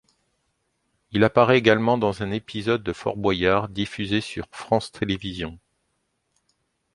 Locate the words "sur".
4.19-4.47